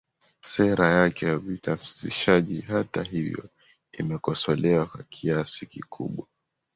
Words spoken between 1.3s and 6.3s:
ubinafsishaji hata hivyo imekosolewa kwa kiasi kikubwa